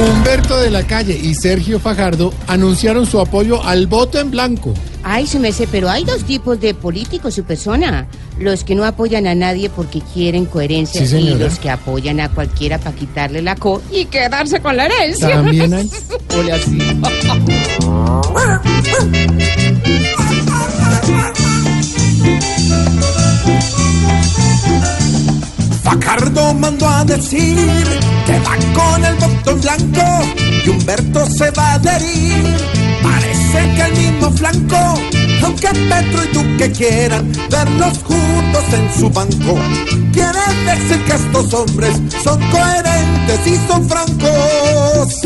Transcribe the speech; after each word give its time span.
Humberto 0.00 0.58
de 0.58 0.70
la 0.70 0.86
Calle 0.86 1.18
y 1.22 1.34
Sergio 1.34 1.78
Fajardo 1.78 2.32
anunciaron 2.46 3.04
su 3.04 3.20
apoyo 3.20 3.62
al 3.62 3.86
voto 3.86 4.18
en 4.18 4.30
blanco. 4.30 4.72
Ay, 5.02 5.26
su 5.26 5.38
merced, 5.38 5.68
pero 5.70 5.90
hay 5.90 6.04
dos 6.04 6.24
tipos 6.24 6.58
de 6.60 6.74
políticos, 6.74 7.34
su 7.34 7.44
persona. 7.44 8.06
Los 8.38 8.64
que 8.64 8.74
no 8.74 8.84
apoyan 8.84 9.26
a 9.26 9.34
nadie 9.34 9.68
porque 9.68 10.00
quieren 10.14 10.46
coherencia 10.46 11.06
Sí, 11.06 11.16
y 11.16 11.34
los 11.34 11.58
que 11.58 11.68
apoyan 11.68 12.20
a 12.20 12.30
cualquiera 12.30 12.78
para 12.78 12.96
quitarle 12.96 13.42
la 13.42 13.56
co 13.56 13.82
y 13.90 14.06
quedarse 14.06 14.60
con 14.60 14.76
la 14.76 14.86
herencia. 14.86 15.34
También 15.34 15.74
hay. 15.74 15.90
decir 27.10 27.56
que 28.24 28.38
va 28.38 28.56
con 28.72 29.04
el 29.04 29.14
voto 29.16 29.50
en 29.50 29.60
blanco 29.60 30.02
y 30.64 30.68
Humberto 30.68 31.26
se 31.26 31.50
va 31.50 31.72
a 31.72 31.74
adherir. 31.74 32.56
Parece 33.02 33.74
que 33.74 33.82
el 33.82 33.92
mismo 33.98 34.30
flanco, 34.30 34.76
aunque 35.42 35.68
Petro 35.68 36.24
y 36.24 36.28
Duque 36.28 36.70
quieran 36.70 37.32
verlos 37.50 37.98
juntos 38.04 38.64
en 38.72 39.00
su 39.00 39.10
banco, 39.10 39.58
quiere 40.12 40.44
decir 40.66 41.04
que 41.04 41.12
estos 41.12 41.52
hombres 41.52 42.00
son 42.22 42.40
coherentes 42.50 43.46
y 43.46 43.56
son 43.66 43.88
francos. 43.88 45.20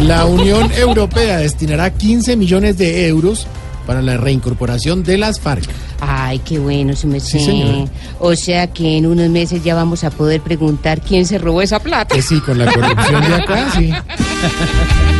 La 0.00 0.24
Unión 0.24 0.72
Europea 0.72 1.36
destinará 1.38 1.90
15 1.90 2.34
millones 2.36 2.76
de 2.76 3.06
euros 3.06 3.46
para 3.90 4.02
la 4.02 4.16
reincorporación 4.16 5.02
de 5.02 5.18
las 5.18 5.40
FARC. 5.40 5.64
Ay, 6.00 6.38
qué 6.44 6.60
bueno, 6.60 6.94
su 6.94 7.08
merced. 7.08 7.40
Sí, 7.40 7.44
señora. 7.44 7.90
o 8.20 8.36
sea 8.36 8.68
que 8.68 8.96
en 8.96 9.04
unos 9.04 9.28
meses 9.30 9.64
ya 9.64 9.74
vamos 9.74 10.04
a 10.04 10.10
poder 10.10 10.40
preguntar 10.42 11.00
quién 11.00 11.26
se 11.26 11.38
robó 11.38 11.60
esa 11.60 11.80
plata. 11.80 12.14
Que 12.14 12.22
sí, 12.22 12.38
con 12.38 12.56
la 12.56 12.72
corrupción 12.72 13.20
de 13.20 13.34
acá, 13.34 13.68
sí. 13.76 13.90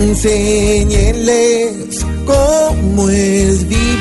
Enséñenles 0.00 2.04
cómo 2.26 3.08
es 3.08 3.68
vivir 3.68 3.93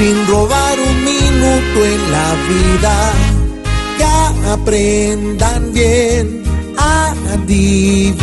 sin 0.00 0.16
robar 0.28 0.76
un 0.80 1.04
minuto 1.04 1.78
en 1.94 2.02
la 2.16 2.28
vida. 2.50 2.96
Que 3.98 4.06
aprendan 4.56 5.62
bien 5.74 6.24
a 6.78 7.14
dividir 7.46 8.14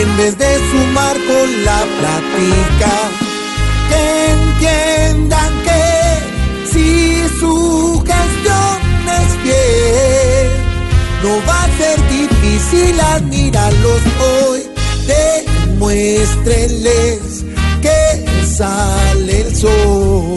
en 0.00 0.08
vez 0.16 0.32
de 0.38 0.52
sumar 0.70 1.16
con 1.30 1.48
la 1.68 1.80
plática, 1.98 2.92
que 3.90 4.04
entiendan 4.38 5.52
que 5.66 5.84
si 6.72 6.88
su 7.38 7.54
gestión 8.10 8.76
es 9.20 9.30
bien, 9.48 10.46
no 11.22 11.32
va 11.46 11.58
a 11.64 11.66
ser 11.80 11.98
difícil 12.18 12.94
admirarlos 13.16 14.02
hoy. 14.30 14.60
Demuéstrenles 15.06 17.10
que 17.10 17.11
sale 18.66 19.40
el 19.42 19.56
sol. 19.56 20.36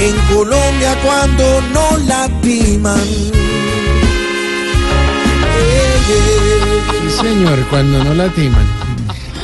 En 0.00 0.34
Colombia 0.34 0.96
cuando 1.04 1.44
no 1.74 1.98
la 2.06 2.28
timan. 2.40 2.98
Eh. 5.58 5.98
Sí, 6.06 7.10
señor, 7.28 7.58
cuando 7.70 8.02
no 8.04 8.14
la 8.14 8.28
timan. 8.30 8.66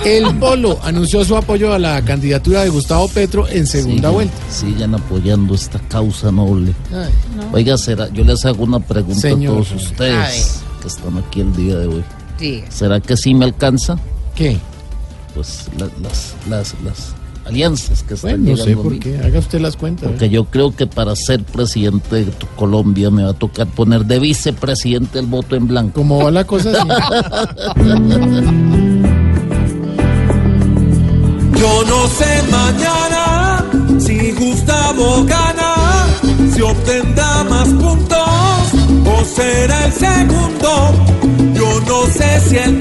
El 0.04 0.34
Polo 0.38 0.78
anunció 0.82 1.25
su 1.25 1.37
apoyo 1.37 1.72
a 1.75 1.78
la 1.78 2.03
candidatura 2.03 2.62
de 2.62 2.71
Gustavo 2.71 3.09
Petro 3.09 3.47
en 3.48 3.66
segunda 3.66 4.09
Sigan- 4.09 4.12
vuelta. 4.15 4.37
Sigan 4.50 4.94
apoyando 4.94 5.54
esta 5.54 5.78
causa 5.81 6.32
noble. 6.32 6.72
Ay, 6.93 7.10
Oiga, 7.53 7.77
será, 7.77 8.09
yo 8.09 8.25
les 8.25 8.44
hago 8.47 8.65
una 8.65 8.81
pregunta 8.81 9.21
Señor. 9.21 9.53
a 9.53 9.54
todos 9.65 9.72
ustedes 9.72 10.60
que 10.81 10.88
están 10.88 11.19
aquí 11.19 11.41
el 11.43 11.54
día 11.54 11.77
de 11.77 11.87
hoy. 11.88 12.04
Sí. 12.38 12.65
¿Será 12.71 13.00
que 13.00 13.16
sí 13.16 13.34
me 13.34 13.44
alcanza? 13.44 13.98
¿Qué? 14.34 14.59
Pues 15.38 15.69
la- 15.78 15.87
las, 16.03 16.34
las, 16.50 16.75
las 16.82 17.15
alianzas 17.47 18.03
que 18.03 18.15
están 18.15 18.43
Bueno, 18.43 18.56
no 18.56 18.65
sé 18.65 18.75
por 18.76 18.99
qué. 18.99 19.19
Haga 19.19 19.38
usted 19.38 19.60
las 19.60 19.76
cuentas. 19.76 20.06
¿eh? 20.06 20.09
Porque 20.09 20.31
yo 20.31 20.47
creo 20.47 20.75
que 20.75 20.88
para 20.88 21.15
ser 21.15 21.44
presidente 21.44 22.25
de 22.25 22.32
Colombia 22.56 23.09
me 23.12 23.22
va 23.22 23.31
a 23.31 23.34
tocar 23.34 23.69
poner 23.69 24.04
de 24.04 24.19
vicepresidente 24.19 25.21
el 25.21 25.27
voto 25.27 25.54
en 25.54 25.69
blanco. 25.69 25.93
¿Cómo 26.00 26.25
va 26.25 26.32
la 26.32 26.44
cosa? 26.44 26.72
Yo 31.60 31.84
no 31.87 32.09
sé 32.09 32.43
mañana 32.50 33.65
si 34.00 34.32
Gustavo 34.32 35.25
gana, 35.25 36.06
si 36.53 36.60
obtendrá 36.62 37.44
más 37.44 37.69
puntos 37.69 38.19
o 39.06 39.25
será 39.25 39.84
el 39.87 39.93
segundo. 39.93 41.04
Yo 41.54 41.81
no 41.87 42.06
sé 42.12 42.41
si 42.48 42.56
el 42.56 42.78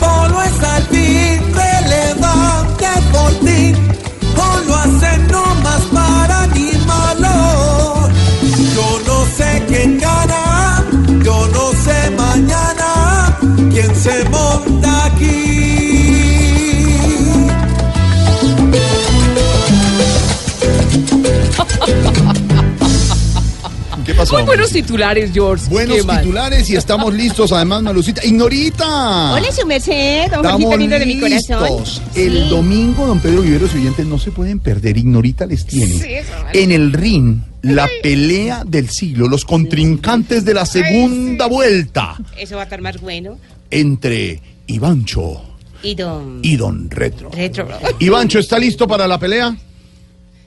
Muy 24.31 24.43
buenos 24.43 24.71
titulares, 24.71 25.31
George. 25.33 25.69
Buenos 25.69 26.05
titulares 26.05 26.69
y 26.69 26.75
estamos 26.75 27.13
listos. 27.13 27.51
Además, 27.51 27.81
Malucita. 27.81 28.25
¡Ignorita! 28.25 29.33
Hola, 29.33 29.51
su 29.51 29.65
merced, 29.65 30.29
don 30.31 30.45
Estamos 30.45 30.61
Jorgito 30.63 30.77
lindo 30.77 30.99
de 30.99 31.05
mi 31.05 31.19
corazón. 31.19 31.63
listos. 31.77 32.01
El 32.15 32.43
Sí. 32.43 32.49
domingo, 32.49 33.05
don 33.07 33.19
Pedro 33.19 33.41
Viveros 33.41 33.73
y 33.75 33.77
oyentes 33.79 34.05
no 34.05 34.19
se 34.19 34.31
pueden 34.31 34.59
perder. 34.59 34.97
Ignorita 34.97 35.45
les 35.45 35.65
tiene. 35.65 35.93
Sí, 35.93 36.13
eso, 36.13 36.31
vale. 36.43 36.61
En 36.63 36.71
el 36.71 36.91
ring, 36.93 37.37
la 37.61 37.87
pelea 38.03 38.63
del 38.65 38.89
siglo, 38.89 39.27
los 39.27 39.45
contrincantes 39.45 40.43
de 40.45 40.53
la 40.53 40.65
segunda 40.65 41.47
vuelta 41.47 42.15
Eso 42.37 42.55
va 42.55 42.61
a 42.61 42.63
estar 42.65 42.81
más 42.81 42.99
bueno. 43.01 43.37
entre 43.71 44.41
Ivancho 44.67 45.41
Y 45.83 45.95
don... 45.95 46.39
y 46.43 46.55
Don 46.57 46.89
Retro. 46.89 47.29
Retro. 47.31 47.67
Ivancho, 47.99 48.39
¿está 48.39 48.57
listo 48.59 48.87
para 48.87 49.07
la 49.07 49.17
pelea? 49.19 49.55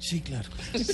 Sí, 0.00 0.22
claro. 0.22 0.48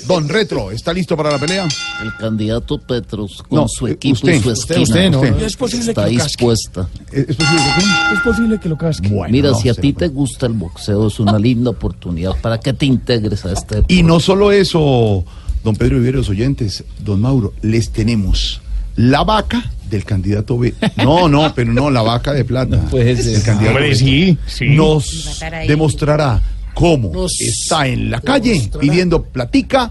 Don 0.09 0.29
Retro, 0.29 0.73
¿está 0.73 0.93
listo 0.93 1.17
para 1.17 1.31
la 1.31 1.38
pelea? 1.38 1.69
El 2.03 2.12
candidato 2.17 2.76
Petros 2.79 3.41
con 3.49 3.61
No, 3.61 3.69
su 3.69 3.87
eh, 3.87 3.93
equipo 3.93 4.14
usted, 4.14 4.35
y 4.35 4.41
su 4.41 4.50
usted, 4.50 4.75
esquina 4.79 4.82
usted, 4.82 5.11
no. 5.12 5.47
Es 5.47 5.56
posible 5.56 5.91
está 5.91 6.05
que 6.06 6.12
lo 6.14 6.25
dispuesta. 6.25 6.88
¿Es 7.12 7.29
es 7.29 7.37
posible 7.37 7.62
que 7.76 8.14
Es 8.14 8.20
posible 8.20 8.58
que 8.61 8.69
lo 8.69 8.76
casque. 8.76 9.08
Bueno, 9.08 9.31
Mira, 9.32 9.50
no 9.50 9.58
si 9.61 9.69
a 9.69 9.75
ti 9.75 9.93
no. 9.93 9.99
te 9.99 10.08
gusta 10.08 10.47
el 10.47 10.55
boxeo, 10.55 11.06
es 11.06 11.20
una 11.20 11.38
linda 11.38 11.70
oportunidad 11.70 12.32
para 12.43 12.58
que 12.58 12.73
te 12.73 12.85
integres 12.85 13.44
a 13.44 13.53
este 13.53 13.85
Y 13.87 14.03
no 14.03 14.19
solo 14.19 14.50
eso, 14.50 15.25
don 15.62 15.76
Pedro 15.76 15.99
Viveros 15.99 16.29
oyentes, 16.29 16.82
don 16.99 17.20
Mauro, 17.20 17.55
les 17.62 17.91
tenemos 17.91 18.61
la 18.97 19.23
vaca 19.23 19.70
del 19.88 20.05
candidato 20.05 20.59
B. 20.59 20.75
No, 20.97 21.29
no, 21.29 21.55
pero 21.55 21.73
no, 21.73 21.91
la 21.91 22.02
vaca 22.02 22.32
de 22.32 22.44
plata. 22.44 22.82
El 22.93 23.43
candidato 23.44 23.79
B. 23.79 23.94
sí, 23.94 24.37
Nos 24.70 25.38
demostrará 25.69 26.43
cómo 26.76 27.11
Nos 27.11 27.40
está 27.40 27.88
en 27.88 28.11
la 28.11 28.20
calle 28.20 28.70
pidiendo 28.78 29.25
platica 29.25 29.90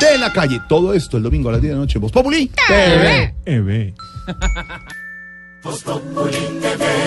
de 0.00 0.18
la 0.18 0.32
calle. 0.32 0.60
Todo 0.68 0.92
esto 0.92 1.16
el 1.16 1.22
domingo 1.22 1.48
a 1.48 1.52
las 1.52 1.62
10 1.62 1.70
de 1.70 1.74
la 1.76 1.80
noche. 1.80 2.00
Voz 2.00 2.12
Populi. 2.12 2.50
TV. 2.66 3.34
TV. 3.44 3.94